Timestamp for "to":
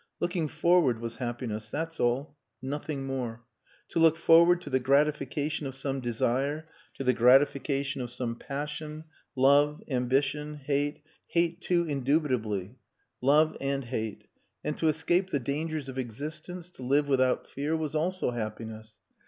3.89-3.99, 4.61-4.71, 6.95-7.03, 14.77-14.87, 16.71-16.81